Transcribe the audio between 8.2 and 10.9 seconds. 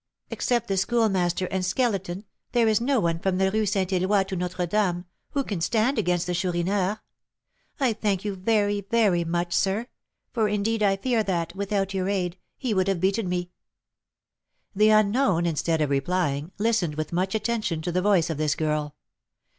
you very, very much, sir, for, indeed,